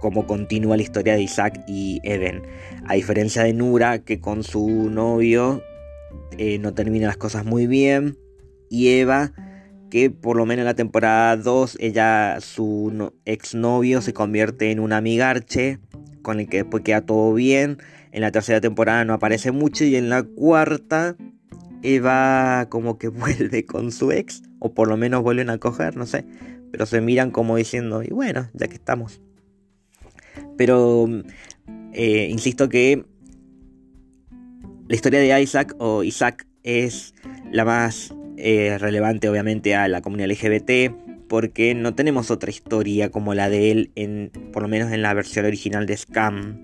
cómo 0.00 0.26
continúa 0.26 0.76
la 0.76 0.82
historia 0.82 1.14
de 1.14 1.22
Isaac 1.22 1.62
y 1.66 2.00
Eden. 2.02 2.42
A 2.86 2.94
diferencia 2.94 3.44
de 3.44 3.52
Nura, 3.52 4.00
que 4.00 4.20
con 4.20 4.42
su 4.42 4.90
novio 4.90 5.62
eh, 6.38 6.58
no 6.58 6.74
termina 6.74 7.06
las 7.06 7.16
cosas 7.16 7.44
muy 7.44 7.66
bien. 7.66 8.18
Y 8.68 8.88
Eva 8.88 9.32
que 9.90 10.08
por 10.08 10.36
lo 10.36 10.46
menos 10.46 10.60
en 10.60 10.66
la 10.66 10.74
temporada 10.74 11.36
2 11.36 11.76
ella, 11.80 12.38
su 12.40 13.12
exnovio 13.26 14.00
se 14.00 14.14
convierte 14.14 14.70
en 14.70 14.80
un 14.80 14.92
amigarche 14.92 15.80
con 16.22 16.40
el 16.40 16.48
que 16.48 16.58
después 16.58 16.82
queda 16.84 17.02
todo 17.02 17.34
bien. 17.34 17.78
En 18.12 18.22
la 18.22 18.30
tercera 18.30 18.60
temporada 18.60 19.04
no 19.04 19.12
aparece 19.12 19.50
mucho 19.52 19.84
y 19.84 19.96
en 19.96 20.08
la 20.08 20.22
cuarta 20.22 21.16
Eva 21.82 22.66
como 22.70 22.96
que 22.96 23.08
vuelve 23.08 23.66
con 23.66 23.92
su 23.92 24.12
ex 24.12 24.42
o 24.58 24.72
por 24.72 24.88
lo 24.88 24.96
menos 24.96 25.22
vuelven 25.22 25.50
a 25.50 25.58
coger, 25.58 25.96
no 25.96 26.06
sé, 26.06 26.24
pero 26.70 26.86
se 26.86 27.00
miran 27.00 27.30
como 27.30 27.56
diciendo, 27.56 28.02
y 28.02 28.08
bueno, 28.08 28.48
ya 28.54 28.68
que 28.68 28.74
estamos. 28.74 29.20
Pero 30.60 31.08
eh, 31.94 32.28
insisto 32.30 32.68
que 32.68 33.06
la 34.88 34.94
historia 34.94 35.18
de 35.18 35.40
Isaac 35.40 35.74
o 35.78 36.04
Isaac 36.04 36.46
es 36.64 37.14
la 37.50 37.64
más 37.64 38.12
es 38.36 38.78
relevante 38.78 39.30
obviamente 39.30 39.74
a 39.74 39.88
la 39.88 40.02
comunidad 40.02 40.28
LGBT 40.28 40.92
porque 41.30 41.74
no 41.74 41.94
tenemos 41.94 42.30
otra 42.30 42.50
historia 42.50 43.10
como 43.10 43.32
la 43.32 43.48
de 43.48 43.70
él 43.70 43.90
en 43.94 44.30
por 44.52 44.60
lo 44.60 44.68
menos 44.68 44.92
en 44.92 45.00
la 45.00 45.14
versión 45.14 45.46
original 45.46 45.86
de 45.86 45.96
Scam 45.96 46.62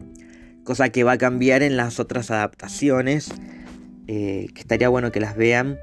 cosa 0.62 0.90
que 0.90 1.02
va 1.02 1.12
a 1.12 1.18
cambiar 1.18 1.62
en 1.62 1.78
las 1.78 1.98
otras 1.98 2.30
adaptaciones 2.30 3.30
eh, 4.08 4.48
que 4.54 4.60
estaría 4.60 4.90
bueno 4.90 5.10
que 5.10 5.20
las 5.20 5.38
vean 5.38 5.78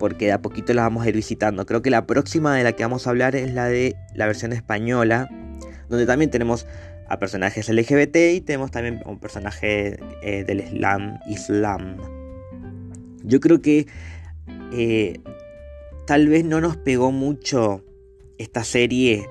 porque 0.00 0.24
de 0.24 0.32
a 0.32 0.42
poquito 0.42 0.74
las 0.74 0.84
vamos 0.84 1.06
a 1.06 1.10
ir 1.10 1.14
visitando. 1.14 1.64
Creo 1.64 1.80
que 1.80 1.90
la 1.90 2.08
próxima 2.08 2.56
de 2.56 2.64
la 2.64 2.72
que 2.72 2.82
vamos 2.82 3.06
a 3.06 3.10
hablar 3.10 3.36
es 3.36 3.54
la 3.54 3.66
de 3.66 3.94
la 4.14 4.26
versión 4.26 4.52
española 4.52 5.28
donde 5.88 6.06
también 6.06 6.30
tenemos 6.30 6.66
a 7.08 7.18
personajes 7.18 7.68
LGBT 7.68 8.16
y 8.34 8.40
tenemos 8.40 8.70
también 8.70 9.00
un 9.06 9.18
personaje 9.18 9.98
eh, 10.22 10.44
del 10.44 10.60
Islam 10.60 11.18
Islam. 11.28 11.96
Yo 13.22 13.40
creo 13.40 13.60
que 13.60 13.86
eh, 14.72 15.20
tal 16.06 16.28
vez 16.28 16.44
no 16.44 16.60
nos 16.60 16.76
pegó 16.76 17.12
mucho 17.12 17.84
esta 18.38 18.64
serie 18.64 19.26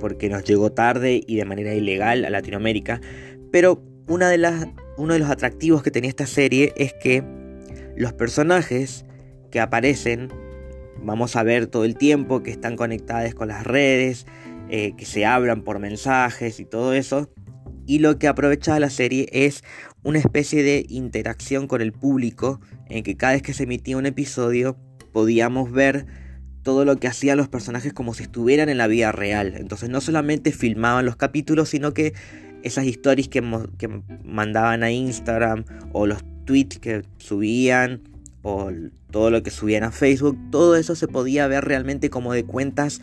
porque 0.00 0.28
nos 0.28 0.44
llegó 0.44 0.72
tarde 0.72 1.22
y 1.26 1.36
de 1.36 1.44
manera 1.44 1.74
ilegal 1.74 2.24
a 2.24 2.30
Latinoamérica, 2.30 3.00
pero 3.50 3.82
una 4.06 4.28
de 4.28 4.38
las, 4.38 4.66
uno 4.96 5.14
de 5.14 5.20
los 5.20 5.30
atractivos 5.30 5.82
que 5.82 5.90
tenía 5.90 6.10
esta 6.10 6.26
serie 6.26 6.74
es 6.76 6.92
que 6.92 7.22
los 7.96 8.12
personajes 8.12 9.06
que 9.50 9.60
aparecen, 9.60 10.30
vamos 11.02 11.36
a 11.36 11.42
ver 11.42 11.68
todo 11.68 11.84
el 11.84 11.96
tiempo, 11.96 12.42
que 12.42 12.50
están 12.50 12.76
conectados 12.76 13.34
con 13.34 13.48
las 13.48 13.64
redes, 13.64 14.26
eh, 14.76 14.96
que 14.96 15.04
se 15.04 15.24
hablan 15.24 15.62
por 15.62 15.78
mensajes 15.78 16.58
y 16.58 16.64
todo 16.64 16.94
eso, 16.94 17.30
y 17.86 18.00
lo 18.00 18.18
que 18.18 18.26
aprovechaba 18.26 18.80
la 18.80 18.90
serie 18.90 19.28
es 19.30 19.62
una 20.02 20.18
especie 20.18 20.64
de 20.64 20.84
interacción 20.88 21.68
con 21.68 21.80
el 21.80 21.92
público 21.92 22.60
en 22.88 23.04
que 23.04 23.16
cada 23.16 23.34
vez 23.34 23.42
que 23.42 23.54
se 23.54 23.62
emitía 23.62 23.96
un 23.96 24.06
episodio 24.06 24.76
podíamos 25.12 25.70
ver 25.70 26.06
todo 26.64 26.84
lo 26.84 26.96
que 26.96 27.06
hacían 27.06 27.36
los 27.36 27.46
personajes 27.48 27.92
como 27.92 28.14
si 28.14 28.24
estuvieran 28.24 28.68
en 28.68 28.78
la 28.78 28.88
vida 28.88 29.12
real. 29.12 29.54
Entonces 29.56 29.90
no 29.90 30.00
solamente 30.00 30.50
filmaban 30.50 31.06
los 31.06 31.14
capítulos, 31.14 31.68
sino 31.68 31.94
que 31.94 32.12
esas 32.64 32.84
historias 32.84 33.28
que 33.28 33.42
mandaban 34.24 34.82
a 34.82 34.90
Instagram 34.90 35.66
o 35.92 36.08
los 36.08 36.24
tweets 36.46 36.80
que 36.80 37.02
subían 37.18 38.00
o 38.42 38.72
todo 39.12 39.30
lo 39.30 39.44
que 39.44 39.52
subían 39.52 39.84
a 39.84 39.92
Facebook, 39.92 40.36
todo 40.50 40.74
eso 40.74 40.96
se 40.96 41.06
podía 41.06 41.46
ver 41.46 41.64
realmente 41.64 42.10
como 42.10 42.32
de 42.32 42.42
cuentas 42.42 43.00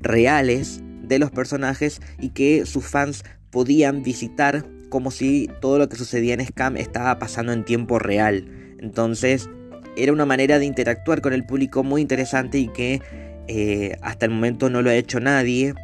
reales 0.00 0.80
de 1.08 1.18
los 1.18 1.30
personajes 1.30 2.00
y 2.20 2.30
que 2.30 2.66
sus 2.66 2.86
fans 2.86 3.24
podían 3.50 4.02
visitar 4.02 4.64
como 4.88 5.10
si 5.10 5.48
todo 5.60 5.78
lo 5.78 5.88
que 5.88 5.96
sucedía 5.96 6.34
en 6.34 6.46
Scam 6.46 6.76
estaba 6.76 7.18
pasando 7.18 7.52
en 7.52 7.64
tiempo 7.64 7.98
real. 7.98 8.46
Entonces 8.78 9.48
era 9.96 10.12
una 10.12 10.26
manera 10.26 10.58
de 10.58 10.66
interactuar 10.66 11.20
con 11.20 11.32
el 11.32 11.44
público 11.44 11.82
muy 11.82 12.02
interesante 12.02 12.58
y 12.58 12.68
que 12.68 13.00
eh, 13.48 13.96
hasta 14.02 14.26
el 14.26 14.32
momento 14.32 14.70
no 14.70 14.82
lo 14.82 14.90
ha 14.90 14.94
hecho 14.94 15.20
nadie 15.20 15.74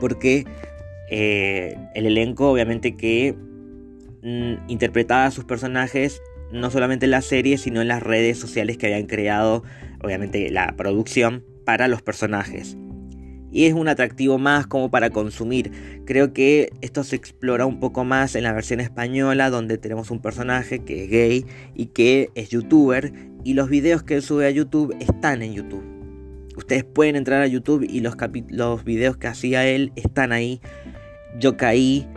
porque 0.00 0.44
eh, 1.10 1.76
el 1.94 2.06
elenco 2.06 2.50
obviamente 2.50 2.96
que 2.96 3.34
mm, 4.22 4.68
interpretaba 4.68 5.26
a 5.26 5.30
sus 5.30 5.44
personajes 5.44 6.20
no 6.52 6.70
solamente 6.70 7.06
en 7.06 7.12
la 7.12 7.22
serie 7.22 7.56
sino 7.56 7.80
en 7.80 7.88
las 7.88 8.02
redes 8.02 8.38
sociales 8.38 8.76
que 8.76 8.86
habían 8.86 9.06
creado 9.06 9.62
obviamente 10.02 10.50
la 10.50 10.74
producción 10.76 11.44
para 11.64 11.88
los 11.88 12.02
personajes 12.02 12.76
y 13.54 13.66
es 13.66 13.72
un 13.72 13.86
atractivo 13.88 14.36
más 14.36 14.66
como 14.66 14.90
para 14.90 15.10
consumir. 15.10 15.70
Creo 16.04 16.34
que 16.34 16.72
esto 16.82 17.04
se 17.04 17.14
explora 17.14 17.64
un 17.64 17.78
poco 17.78 18.04
más 18.04 18.34
en 18.34 18.42
la 18.42 18.52
versión 18.52 18.80
española 18.80 19.48
donde 19.48 19.78
tenemos 19.78 20.10
un 20.10 20.20
personaje 20.20 20.80
que 20.80 21.04
es 21.04 21.10
gay 21.10 21.46
y 21.74 21.86
que 21.86 22.30
es 22.34 22.50
youtuber 22.50 23.12
y 23.44 23.54
los 23.54 23.68
videos 23.70 24.02
que 24.02 24.16
él 24.16 24.22
sube 24.22 24.46
a 24.46 24.50
YouTube 24.50 24.94
están 24.98 25.42
en 25.42 25.54
YouTube. 25.54 25.84
Ustedes 26.56 26.82
pueden 26.82 27.14
entrar 27.14 27.42
a 27.42 27.46
YouTube 27.46 27.86
y 27.88 28.00
los, 28.00 28.16
los 28.48 28.84
videos 28.84 29.16
que 29.16 29.28
hacía 29.28 29.66
él 29.66 29.92
están 29.94 30.32
ahí. 30.32 30.60
Yo 31.38 31.56
caí 31.56 32.08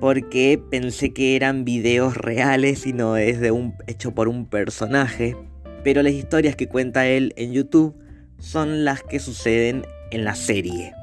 porque 0.00 0.62
pensé 0.70 1.14
que 1.14 1.34
eran 1.34 1.64
videos 1.64 2.14
reales 2.18 2.86
y 2.86 2.92
no 2.92 3.16
es 3.16 3.40
de 3.40 3.52
un 3.52 3.74
hecho 3.86 4.14
por 4.14 4.28
un 4.28 4.46
personaje. 4.46 5.34
Pero 5.82 6.02
las 6.02 6.12
historias 6.12 6.56
que 6.56 6.68
cuenta 6.68 7.06
él 7.06 7.32
en 7.36 7.52
YouTube 7.52 7.94
son 8.38 8.84
las 8.84 9.02
que 9.02 9.18
suceden 9.18 9.84
en 10.10 10.24
la 10.24 10.34
serie. 10.34 10.94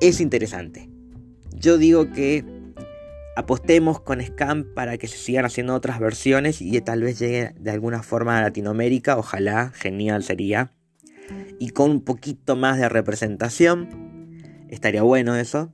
Es 0.00 0.20
interesante. 0.20 0.88
Yo 1.54 1.78
digo 1.78 2.10
que 2.12 2.44
apostemos 3.36 4.00
con 4.00 4.20
Scam 4.22 4.64
para 4.74 4.96
que 4.98 5.06
se 5.06 5.16
sigan 5.16 5.44
haciendo 5.44 5.74
otras 5.74 5.98
versiones 5.98 6.60
y 6.60 6.80
tal 6.80 7.02
vez 7.02 7.18
llegue 7.18 7.54
de 7.58 7.70
alguna 7.70 8.02
forma 8.02 8.38
a 8.38 8.42
Latinoamérica, 8.42 9.16
ojalá, 9.16 9.70
genial 9.74 10.22
sería. 10.22 10.72
Y 11.58 11.70
con 11.70 11.90
un 11.90 12.00
poquito 12.02 12.56
más 12.56 12.78
de 12.78 12.88
representación, 12.88 13.88
estaría 14.68 15.02
bueno 15.02 15.36
eso. 15.36 15.72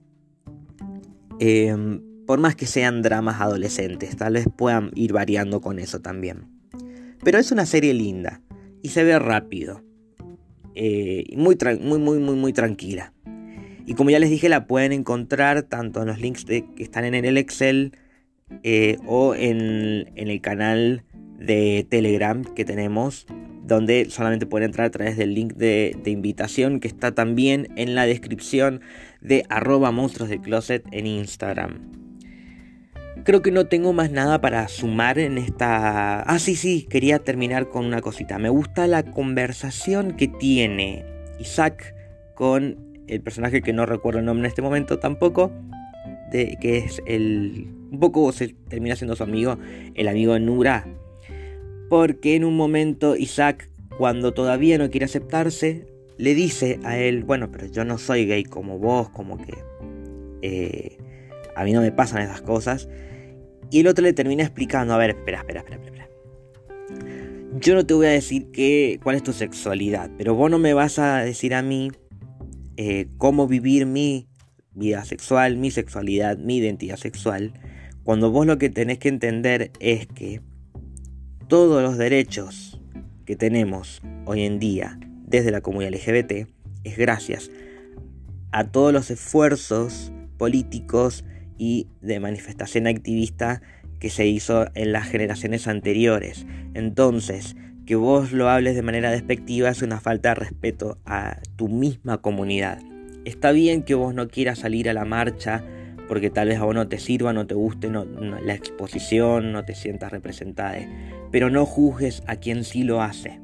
Em, 1.38 2.02
por 2.26 2.38
más 2.38 2.54
que 2.54 2.66
sean 2.66 3.02
dramas 3.02 3.40
adolescentes, 3.40 4.16
tal 4.16 4.34
vez 4.34 4.46
puedan 4.56 4.90
ir 4.94 5.12
variando 5.12 5.60
con 5.60 5.78
eso 5.78 6.00
también. 6.00 6.46
Pero 7.24 7.38
es 7.38 7.50
una 7.50 7.66
serie 7.66 7.94
linda 7.94 8.40
y 8.82 8.90
se 8.90 9.04
ve 9.04 9.18
rápido. 9.18 9.82
Eh, 10.74 11.24
muy, 11.36 11.56
muy, 11.80 11.98
muy, 11.98 12.18
muy, 12.18 12.36
muy 12.36 12.52
tranquila. 12.52 13.12
Y 13.86 13.94
como 13.94 14.10
ya 14.10 14.18
les 14.18 14.30
dije, 14.30 14.48
la 14.48 14.66
pueden 14.66 14.92
encontrar 14.92 15.62
tanto 15.62 16.02
en 16.02 16.08
los 16.08 16.20
links 16.20 16.44
que 16.44 16.64
están 16.78 17.04
en 17.04 17.14
el 17.14 17.36
Excel 17.36 17.92
eh, 18.62 18.98
o 19.06 19.34
en, 19.34 20.10
el 20.14 20.40
canal 20.40 21.04
de 21.38 21.86
Telegram 21.88 22.44
que 22.44 22.64
tenemos, 22.64 23.26
donde 23.66 24.06
solamente 24.10 24.46
pueden 24.46 24.66
entrar 24.66 24.86
a 24.86 24.90
través 24.90 25.16
del 25.16 25.34
link 25.34 25.54
de, 25.54 25.96
de 26.02 26.10
invitación 26.10 26.80
que 26.80 26.88
está 26.88 27.14
también 27.14 27.68
en 27.76 27.94
la 27.94 28.06
descripción 28.06 28.80
de 29.20 29.44
arroba 29.48 29.90
monstruos 29.90 30.30
de 30.30 30.40
closet 30.40 30.84
en 30.92 31.06
Instagram. 31.06 32.09
Creo 33.24 33.42
que 33.42 33.50
no 33.50 33.66
tengo 33.66 33.92
más 33.92 34.10
nada 34.10 34.40
para 34.40 34.66
sumar 34.68 35.18
en 35.18 35.36
esta... 35.36 36.22
Ah, 36.22 36.38
sí, 36.38 36.56
sí, 36.56 36.86
quería 36.88 37.18
terminar 37.18 37.68
con 37.68 37.84
una 37.84 38.00
cosita. 38.00 38.38
Me 38.38 38.48
gusta 38.48 38.86
la 38.86 39.02
conversación 39.02 40.16
que 40.16 40.28
tiene 40.28 41.04
Isaac 41.38 41.94
con 42.34 43.04
el 43.08 43.20
personaje 43.20 43.60
que 43.60 43.72
no 43.72 43.84
recuerdo 43.84 44.20
el 44.20 44.24
nombre 44.24 44.46
en 44.46 44.48
este 44.48 44.62
momento 44.62 44.98
tampoco, 44.98 45.52
de, 46.30 46.56
que 46.60 46.78
es 46.78 47.02
el... 47.06 47.68
Un 47.90 47.98
poco 47.98 48.30
se 48.32 48.54
termina 48.68 48.96
siendo 48.96 49.16
su 49.16 49.24
amigo, 49.24 49.58
el 49.94 50.08
amigo 50.08 50.38
Nura. 50.38 50.86
Porque 51.88 52.36
en 52.36 52.44
un 52.44 52.56
momento 52.56 53.16
Isaac, 53.16 53.68
cuando 53.98 54.32
todavía 54.32 54.78
no 54.78 54.90
quiere 54.90 55.06
aceptarse, 55.06 55.86
le 56.16 56.34
dice 56.34 56.78
a 56.84 56.96
él, 56.96 57.24
bueno, 57.24 57.50
pero 57.50 57.66
yo 57.66 57.84
no 57.84 57.98
soy 57.98 58.26
gay 58.26 58.44
como 58.44 58.78
vos, 58.78 59.10
como 59.10 59.36
que... 59.36 59.54
Eh, 60.42 60.96
a 61.54 61.64
mí 61.64 61.72
no 61.72 61.80
me 61.80 61.92
pasan 61.92 62.22
esas 62.22 62.42
cosas. 62.42 62.88
Y 63.70 63.80
el 63.80 63.86
otro 63.86 64.02
le 64.02 64.12
termina 64.12 64.42
explicando, 64.42 64.94
a 64.94 64.98
ver, 64.98 65.10
espera, 65.10 65.38
espera, 65.38 65.60
espera, 65.60 65.76
espera. 65.84 66.08
Yo 67.60 67.74
no 67.74 67.84
te 67.84 67.94
voy 67.94 68.06
a 68.06 68.10
decir 68.10 68.48
cuál 69.02 69.16
es 69.16 69.22
tu 69.22 69.32
sexualidad, 69.32 70.10
pero 70.16 70.34
vos 70.34 70.50
no 70.50 70.58
me 70.58 70.72
vas 70.72 70.98
a 70.98 71.18
decir 71.18 71.54
a 71.54 71.62
mí 71.62 71.90
eh, 72.76 73.08
cómo 73.18 73.46
vivir 73.46 73.86
mi 73.86 74.28
vida 74.72 75.04
sexual, 75.04 75.56
mi 75.56 75.70
sexualidad, 75.70 76.38
mi 76.38 76.58
identidad 76.58 76.96
sexual, 76.96 77.52
cuando 78.04 78.30
vos 78.30 78.46
lo 78.46 78.58
que 78.58 78.70
tenés 78.70 78.98
que 78.98 79.08
entender 79.08 79.72
es 79.80 80.06
que 80.06 80.40
todos 81.48 81.82
los 81.82 81.98
derechos 81.98 82.80
que 83.24 83.36
tenemos 83.36 84.00
hoy 84.24 84.42
en 84.42 84.58
día 84.58 84.98
desde 85.26 85.50
la 85.50 85.60
comunidad 85.60 85.92
LGBT 85.92 86.48
es 86.84 86.96
gracias 86.96 87.50
a 88.52 88.64
todos 88.64 88.92
los 88.92 89.10
esfuerzos 89.10 90.12
políticos 90.38 91.24
y 91.60 91.88
de 92.00 92.20
manifestación 92.20 92.86
activista 92.86 93.60
que 93.98 94.08
se 94.08 94.26
hizo 94.26 94.68
en 94.74 94.92
las 94.92 95.06
generaciones 95.06 95.68
anteriores. 95.68 96.46
Entonces, 96.72 97.54
que 97.84 97.96
vos 97.96 98.32
lo 98.32 98.48
hables 98.48 98.76
de 98.76 98.82
manera 98.82 99.10
despectiva 99.10 99.68
es 99.68 99.82
una 99.82 100.00
falta 100.00 100.30
de 100.30 100.36
respeto 100.36 100.96
a 101.04 101.36
tu 101.56 101.68
misma 101.68 102.22
comunidad. 102.22 102.80
Está 103.26 103.52
bien 103.52 103.82
que 103.82 103.94
vos 103.94 104.14
no 104.14 104.28
quieras 104.28 104.60
salir 104.60 104.88
a 104.88 104.94
la 104.94 105.04
marcha 105.04 105.62
porque 106.08 106.30
tal 106.30 106.48
vez 106.48 106.58
a 106.58 106.64
vos 106.64 106.74
no 106.74 106.88
te 106.88 106.98
sirva, 106.98 107.34
no 107.34 107.46
te 107.46 107.54
guste 107.54 107.90
la 107.90 108.54
exposición, 108.54 109.52
no 109.52 109.66
te 109.66 109.74
sientas 109.74 110.12
representada, 110.12 110.78
pero 111.30 111.50
no 111.50 111.66
juzgues 111.66 112.22
a 112.26 112.36
quien 112.36 112.64
sí 112.64 112.84
lo 112.84 113.02
hace, 113.02 113.38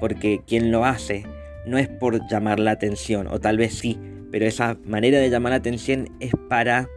porque 0.00 0.40
quien 0.46 0.70
lo 0.70 0.84
hace 0.84 1.24
no 1.66 1.78
es 1.78 1.88
por 1.88 2.26
llamar 2.30 2.60
la 2.60 2.70
atención, 2.70 3.26
o 3.26 3.40
tal 3.40 3.58
vez 3.58 3.74
sí, 3.74 3.98
pero 4.30 4.46
esa 4.46 4.78
manera 4.84 5.18
de 5.18 5.28
llamar 5.28 5.50
la 5.50 5.56
atención 5.56 6.08
es 6.20 6.32
para 6.48 6.88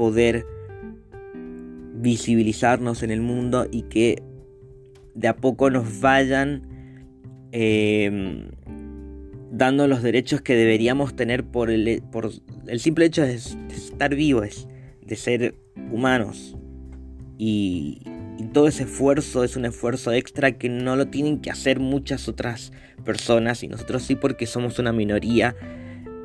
poder 0.00 0.46
visibilizarnos 1.96 3.02
en 3.02 3.10
el 3.10 3.20
mundo 3.20 3.66
y 3.70 3.82
que 3.82 4.22
de 5.14 5.28
a 5.28 5.36
poco 5.36 5.68
nos 5.68 6.00
vayan 6.00 6.62
em, 7.52 8.48
dando 9.52 9.86
los 9.88 10.02
derechos 10.02 10.40
que 10.40 10.54
deberíamos 10.54 11.14
tener 11.14 11.44
por 11.44 11.70
el, 11.70 12.02
por 12.10 12.30
el 12.66 12.80
simple 12.80 13.04
hecho 13.04 13.20
de, 13.20 13.34
estar 13.34 14.14
vivos, 14.14 14.66
de 15.04 15.16
ser 15.16 15.54
humanos. 15.92 16.56
Y, 17.36 18.00
y 18.38 18.44
todo 18.54 18.68
ese 18.68 18.84
esfuerzo 18.84 19.44
es 19.44 19.54
un 19.56 19.66
esfuerzo 19.66 20.12
extra 20.12 20.56
que 20.56 20.70
no 20.70 20.96
lo 20.96 21.08
tienen 21.08 21.42
que 21.42 21.50
hacer 21.50 21.78
muchas 21.78 22.26
otras 22.26 22.72
personas 23.04 23.62
y 23.62 23.68
nosotros 23.68 24.02
sí 24.02 24.14
porque 24.14 24.46
somos 24.46 24.78
una 24.78 24.94
minoría 24.94 25.54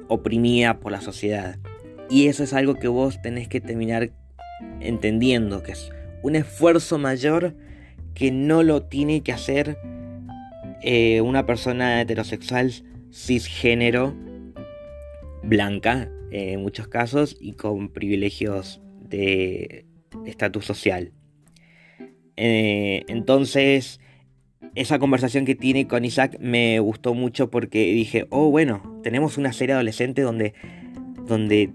oprimida 0.07 0.79
por 0.79 0.93
la 0.93 1.01
sociedad. 1.01 1.57
Y 2.09 2.27
eso 2.27 2.43
es 2.43 2.53
algo 2.53 2.75
que 2.75 2.87
vos 2.87 3.21
tenés 3.21 3.47
que 3.47 3.61
terminar 3.61 4.11
entendiendo, 4.79 5.63
que 5.63 5.73
es 5.73 5.89
un 6.21 6.35
esfuerzo 6.35 6.97
mayor 6.97 7.55
que 8.13 8.31
no 8.31 8.63
lo 8.63 8.83
tiene 8.83 9.21
que 9.21 9.33
hacer 9.33 9.77
eh, 10.81 11.21
una 11.21 11.45
persona 11.45 12.01
heterosexual 12.01 12.71
cisgénero 13.11 14.15
blanca 15.43 16.09
en 16.31 16.61
muchos 16.61 16.87
casos 16.87 17.37
y 17.39 17.53
con 17.53 17.89
privilegios 17.89 18.81
de 18.99 19.85
estatus 20.25 20.65
social. 20.65 21.11
Eh, 22.37 23.03
entonces, 23.07 23.99
esa 24.75 24.99
conversación 24.99 25.45
que 25.45 25.55
tiene 25.55 25.87
con 25.87 26.03
Isaac 26.03 26.37
me 26.39 26.79
gustó 26.79 27.13
mucho 27.13 27.49
porque 27.49 27.85
dije, 27.93 28.27
oh 28.29 28.49
bueno, 28.49 28.99
tenemos 29.03 29.37
una 29.37 29.53
serie 29.53 29.73
adolescente 29.73 30.21
donde, 30.21 30.53
donde 31.25 31.73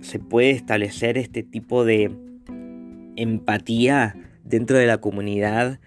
se 0.00 0.18
puede 0.18 0.50
establecer 0.50 1.18
este 1.18 1.42
tipo 1.42 1.84
de 1.84 2.10
empatía 3.16 4.16
dentro 4.44 4.78
de 4.78 4.86
la 4.86 4.98
comunidad 4.98 5.80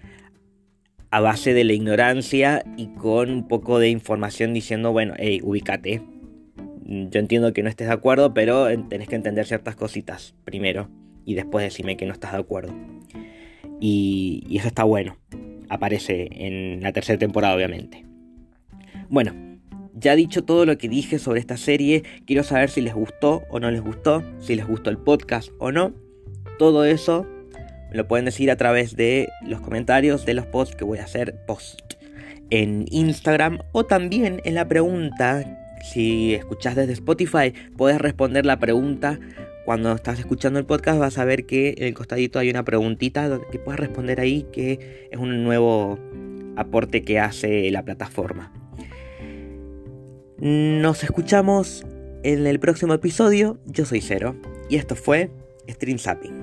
a 1.10 1.19
base 1.19 1.54
de 1.54 1.63
la 1.63 1.74
ignorancia 1.74 2.63
y 2.78 2.88
con 2.88 3.32
un 3.32 3.47
poco 3.47 3.80
de 3.80 3.89
información 3.89 4.54
diciendo, 4.54 4.91
bueno, 4.91 5.13
hey, 5.17 5.41
ubícate. 5.43 6.02
Yo 6.86 7.19
entiendo 7.19 7.54
que 7.54 7.63
no 7.63 7.69
estés 7.69 7.88
de 7.88 7.93
acuerdo, 7.93 8.34
pero 8.34 8.65
tenés 8.88 9.08
que 9.08 9.15
entender 9.15 9.45
ciertas 9.45 9.76
cositas 9.76 10.36
primero 10.45 10.89
y 11.26 11.36
después 11.36 11.63
decirme 11.63 11.97
que 11.97 12.06
no 12.06 12.13
estás 12.13 12.34
de 12.34 12.39
acuerdo. 12.39 12.74
Y, 13.80 14.43
y 14.47 14.58
eso 14.58 14.67
está 14.67 14.84
bueno. 14.84 15.17
Aparece 15.69 16.28
en 16.32 16.82
la 16.82 16.91
tercera 16.91 17.17
temporada, 17.17 17.56
obviamente. 17.56 18.06
Bueno, 19.10 19.50
ya 20.01 20.15
dicho 20.15 20.43
todo 20.43 20.65
lo 20.65 20.77
que 20.77 20.89
dije 20.89 21.19
sobre 21.19 21.39
esta 21.39 21.57
serie, 21.57 22.03
quiero 22.25 22.43
saber 22.43 22.69
si 22.69 22.81
les 22.81 22.93
gustó 22.93 23.43
o 23.49 23.59
no 23.59 23.69
les 23.71 23.81
gustó, 23.81 24.23
si 24.39 24.55
les 24.55 24.67
gustó 24.67 24.89
el 24.89 24.97
podcast 24.97 25.51
o 25.59 25.71
no. 25.71 25.93
Todo 26.57 26.83
eso 26.83 27.27
lo 27.91 28.07
pueden 28.07 28.25
decir 28.25 28.49
a 28.49 28.55
través 28.55 28.95
de 28.95 29.29
los 29.45 29.61
comentarios 29.61 30.25
de 30.25 30.33
los 30.33 30.45
posts 30.47 30.75
que 30.75 30.83
voy 30.83 30.97
a 30.97 31.03
hacer 31.03 31.35
post 31.45 31.79
en 32.49 32.85
Instagram 32.89 33.59
o 33.71 33.85
también 33.85 34.41
en 34.43 34.55
la 34.55 34.67
pregunta. 34.67 35.45
Si 35.83 36.33
escuchas 36.33 36.75
desde 36.75 36.93
Spotify, 36.93 37.53
puedes 37.77 37.99
responder 37.99 38.45
la 38.45 38.59
pregunta. 38.59 39.19
Cuando 39.65 39.93
estás 39.93 40.19
escuchando 40.19 40.57
el 40.57 40.65
podcast 40.65 40.99
vas 40.99 41.17
a 41.19 41.25
ver 41.25 41.45
que 41.45 41.75
en 41.77 41.85
el 41.85 41.93
costadito 41.93 42.39
hay 42.39 42.49
una 42.49 42.65
preguntita 42.65 43.39
que 43.51 43.59
puedes 43.59 43.79
responder 43.79 44.19
ahí 44.19 44.47
que 44.51 45.07
es 45.11 45.19
un 45.19 45.43
nuevo 45.43 45.99
aporte 46.55 47.03
que 47.03 47.19
hace 47.19 47.69
la 47.69 47.83
plataforma. 47.83 48.51
Nos 50.41 51.04
escuchamos 51.04 51.86
en 52.23 52.47
el 52.47 52.60
próximo 52.60 52.95
episodio. 52.95 53.60
Yo 53.67 53.86
soy 53.86 54.01
Cero 54.01 54.36
y 54.71 54.77
esto 54.77 54.95
fue 54.95 55.30
Stream 55.69 55.99
Zapping. 55.99 56.40